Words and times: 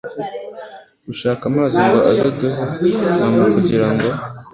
gushaka 1.07 1.41
amazi 1.51 1.77
ngo 1.87 1.99
aze 2.11 2.29
duhe 2.39 2.63
mama 3.19 3.43
kugira 3.55 3.87
ngo 3.93 4.07